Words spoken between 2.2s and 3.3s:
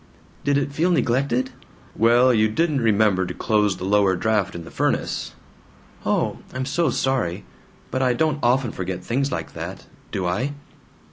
you didn't remember